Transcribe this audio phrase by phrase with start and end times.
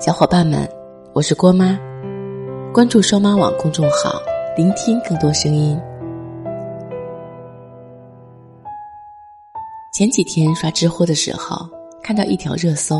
[0.00, 0.64] 小伙伴们，
[1.12, 1.76] 我是郭妈，
[2.72, 4.22] 关注双妈网公众号，
[4.56, 5.76] 聆听更多声音。
[9.92, 11.68] 前几天刷知乎的时候，
[12.00, 12.94] 看到一条热搜：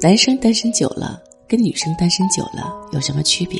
[0.00, 3.58] 男生单身久了跟女生单身久了有什么区别？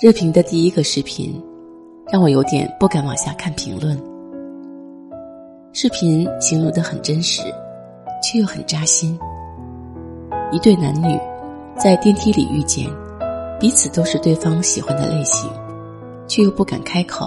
[0.00, 1.42] 热评的第一个视频
[2.12, 4.00] 让我有点不敢往下看评论。
[5.72, 7.42] 视频形容的很真实，
[8.22, 9.18] 却又很扎心。
[10.52, 11.18] 一对男女
[11.78, 12.86] 在电梯里遇见，
[13.58, 15.50] 彼此都是对方喜欢的类型，
[16.28, 17.26] 却又不敢开口。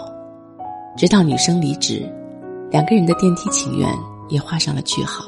[0.95, 2.07] 直到女生离职，
[2.69, 3.89] 两个人的电梯情缘
[4.29, 5.25] 也画上了句号。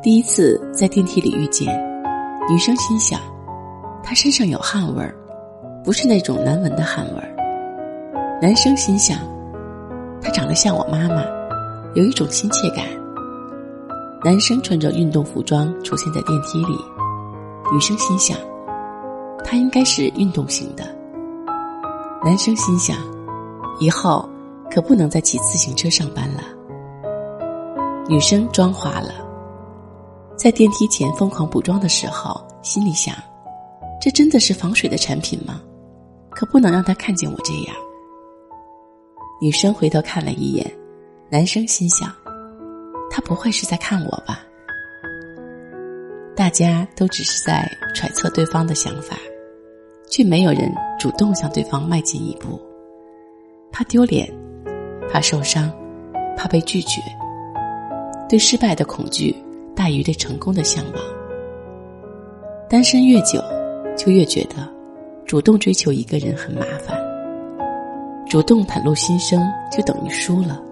[0.00, 1.66] 第一次在电梯里遇见，
[2.48, 3.18] 女生心想，
[4.04, 5.12] 他身上有汗味儿，
[5.82, 8.38] 不是那种难闻的汗味儿。
[8.40, 9.18] 男生心想，
[10.22, 11.24] 他长得像我妈妈，
[11.94, 12.86] 有一种亲切感。
[14.26, 16.76] 男生穿着运动服装出现在电梯里，
[17.72, 18.36] 女生心想，
[19.44, 20.84] 他应该是运动型的。
[22.24, 22.96] 男生心想，
[23.78, 24.28] 以后
[24.68, 26.42] 可不能再骑自行车上班了。
[28.08, 29.12] 女生妆花了，
[30.36, 33.14] 在电梯前疯狂补妆的时候，心里想，
[34.00, 35.60] 这真的是防水的产品吗？
[36.30, 37.76] 可不能让他看见我这样。
[39.40, 40.68] 女生回头看了一眼，
[41.30, 42.12] 男生心想。
[43.16, 44.44] 他不会是在看我吧？
[46.34, 49.16] 大家都只是在揣测对方的想法，
[50.10, 52.60] 却没有人主动向对方迈进一步。
[53.72, 54.30] 怕丢脸，
[55.10, 55.72] 怕受伤，
[56.36, 57.00] 怕被拒绝。
[58.28, 59.34] 对失败的恐惧
[59.74, 61.02] 大于对成功的向往。
[62.68, 63.42] 单身越久，
[63.96, 64.56] 就越觉得
[65.24, 66.94] 主动追求一个人很麻烦。
[68.28, 70.62] 主动袒露心声，就等于输了。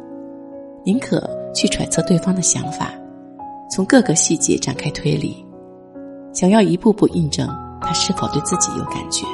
[0.84, 1.33] 宁可。
[1.54, 2.90] 去揣测对方的想法，
[3.70, 5.46] 从各个细节展开推理，
[6.32, 7.48] 想要一步步印证
[7.80, 9.24] 他是否对自己有感觉，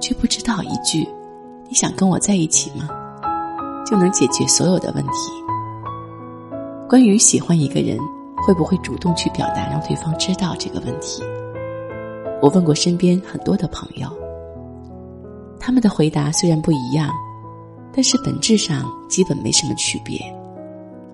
[0.00, 1.06] 却不知道一句
[1.68, 2.88] “你想跟我在一起吗”，
[3.84, 5.30] 就能解决所有的问题。
[6.88, 7.98] 关于喜欢一个人
[8.46, 11.22] 会不会主动去表达，让对方知道这个问题，
[12.40, 14.08] 我问过身边很多的朋友，
[15.60, 17.10] 他们的回答虽然不一样，
[17.92, 20.18] 但是本质上基本没什么区别。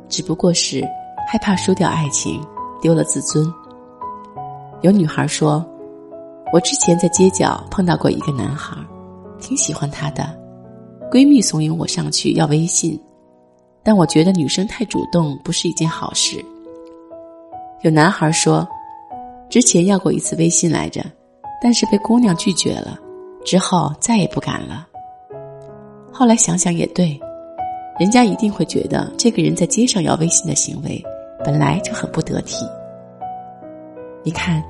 [0.09, 0.83] 只不过是
[1.29, 2.41] 害怕输掉爱情，
[2.81, 3.53] 丢了自尊。
[4.83, 5.65] 有女孩说
[6.53, 8.77] ：“我之前在街角碰到过一个男孩，
[9.41, 10.25] 挺喜欢他的，
[11.11, 13.01] 闺蜜怂恿我上去要微信，
[13.83, 16.45] 但我觉得女生太主动不是一件好事。”
[17.83, 18.67] 有男孩说
[19.51, 21.05] ：“之前要过一次微信来着，
[21.61, 22.99] 但是被姑娘拒绝了，
[23.45, 24.87] 之后再也不敢了。”
[26.13, 27.21] 后来想想也对。
[27.99, 31.03] 人家一定会觉得这个人在街上要微信的行为
[31.45, 32.67] 本来就很不得体。
[34.23, 34.63] 你看，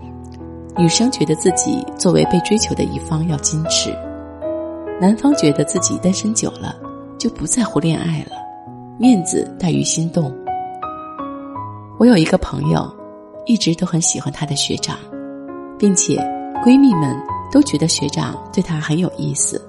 [0.77, 3.91] 女生觉得自己作为被追求的一方要矜持，
[5.01, 6.77] 男方觉得自己单身久了
[7.19, 8.37] 就不在乎恋爱了，
[8.99, 10.33] 面子大于心动。
[11.99, 12.89] 我有一个朋友，
[13.47, 14.97] 一直都很喜欢他的学长，
[15.79, 16.17] 并且
[16.63, 17.17] 闺蜜们
[17.51, 19.61] 都觉得学长对她很有意思。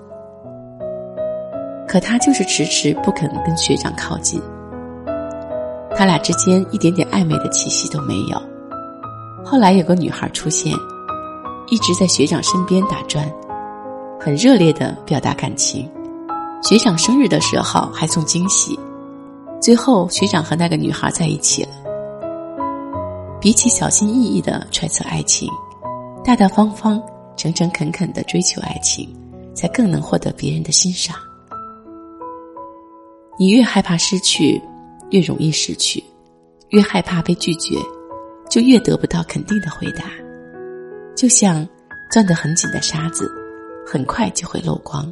[1.88, 4.42] 可他就是迟迟不肯跟学长靠近，
[5.96, 8.42] 他俩之间一点点暧昧的气息都没有。
[9.46, 10.74] 后来有个女孩出现，
[11.70, 13.26] 一直在学长身边打转，
[14.20, 15.90] 很热烈的表达感情。
[16.62, 18.78] 学长生日的时候还送惊喜，
[19.62, 21.70] 最后学长和那个女孩在一起了。
[23.40, 25.48] 比起小心翼翼的揣测爱情，
[26.26, 27.02] 大大方方、
[27.38, 29.08] 诚诚恳恳的追求爱情，
[29.54, 31.16] 才更能获得别人的欣赏。
[33.40, 34.60] 你越害怕失去，
[35.12, 36.04] 越容易失去；
[36.70, 37.76] 越害怕被拒绝，
[38.50, 40.06] 就越得不到肯定的回答。
[41.16, 41.68] 就像
[42.12, 43.32] 攥得很紧的沙子，
[43.86, 45.06] 很快就会漏光；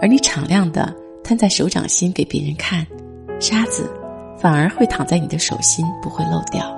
[0.00, 2.86] 而你敞亮的摊在手掌心给别人看，
[3.40, 3.90] 沙子
[4.38, 6.72] 反而会躺在你的手心，不会漏掉。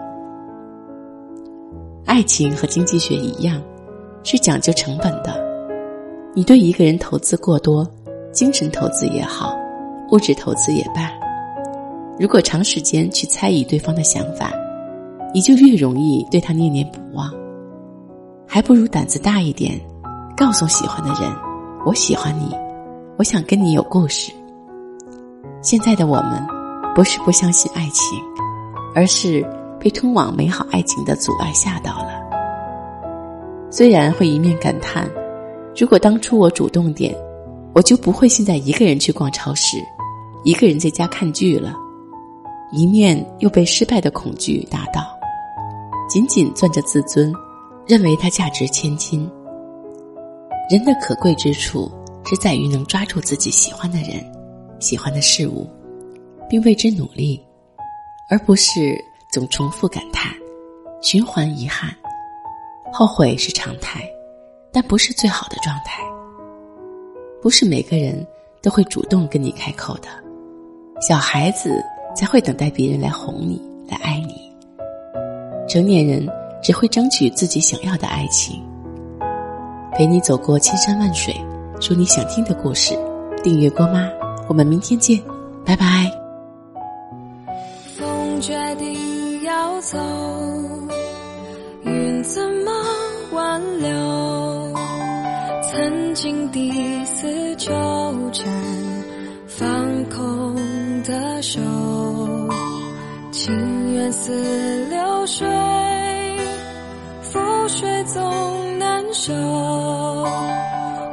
[2.07, 3.63] 爱情和经济学一样，
[4.25, 5.39] 是讲究成本的。
[6.35, 7.87] 你对一个人投资过多，
[8.33, 9.60] 精神投资也好。
[10.11, 11.11] 物质投资也罢，
[12.19, 14.53] 如果长时间去猜疑对方的想法，
[15.33, 17.33] 你就越容易对他念念不忘。
[18.47, 19.81] 还不如胆子大一点，
[20.37, 21.33] 告诉喜欢的人
[21.87, 22.53] ：“我喜欢你，
[23.17, 24.33] 我想跟你有故事。”
[25.63, 26.45] 现在的我们，
[26.95, 28.19] 不是不相信爱情，
[28.95, 29.47] 而是
[29.79, 32.21] 被通往美好爱情的阻碍吓到了。
[33.71, 35.09] 虽然会一面感叹
[35.79, 37.15] ：“如果当初我主动点，
[37.73, 39.77] 我就不会现在一个人去逛超市。”
[40.43, 41.75] 一个人在家看剧了，
[42.73, 45.03] 一面又被失败的恐惧打倒，
[46.09, 47.33] 紧紧攥着自尊，
[47.87, 49.31] 认为它价值千金。
[50.71, 51.91] 人的可贵之处，
[52.25, 54.25] 是在于能抓住自己喜欢的人、
[54.79, 55.69] 喜欢的事物，
[56.49, 57.45] 并为之努力，
[58.31, 58.97] 而不是
[59.31, 60.33] 总重复感叹、
[61.03, 61.95] 循环遗憾。
[62.93, 64.09] 后悔是常态，
[64.73, 66.03] 但不是最好的状态。
[67.43, 68.27] 不是每个人
[68.63, 70.09] 都会主动跟你开口的，
[71.01, 71.83] 小孩子
[72.15, 74.53] 才会等待别人来哄你、来爱你。
[75.67, 76.29] 成年人
[76.63, 78.63] 只会争取自己想要的爱情。
[79.93, 81.35] 陪你走过千山万水，
[81.81, 82.95] 说你想听的故事。
[83.43, 84.11] 订阅郭妈，
[84.47, 85.19] 我们明天见，
[85.65, 86.11] 拜拜。
[87.97, 89.99] 风决定要走，
[91.85, 92.71] 云怎么
[93.33, 93.89] 挽留？
[95.73, 97.71] 曾经第四纠
[98.33, 98.53] 缠，
[99.47, 100.40] 放空
[101.53, 101.61] 手，
[103.33, 105.49] 情缘似流水，
[107.25, 109.33] 覆水总难收。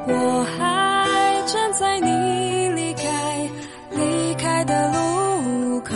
[0.09, 3.49] 我还站在你离开
[3.89, 5.95] 离开的路口，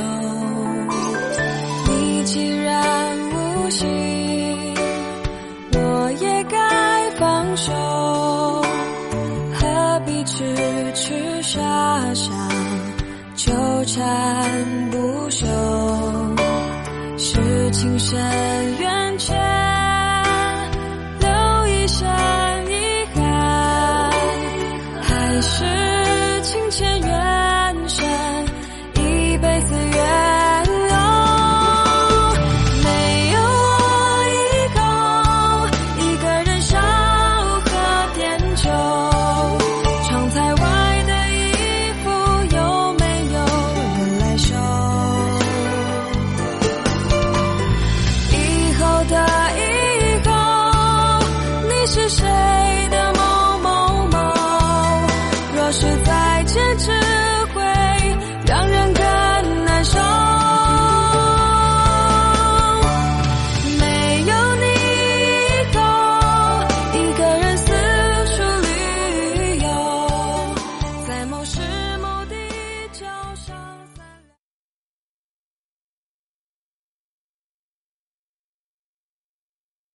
[1.88, 3.88] 你既然无心，
[5.73, 7.71] 我也该放手，
[9.53, 10.55] 何必痴
[10.95, 11.59] 痴傻
[12.15, 12.31] 傻
[13.81, 15.48] 纠缠不休？
[17.18, 18.81] 是情深。
[52.21, 53.00] say that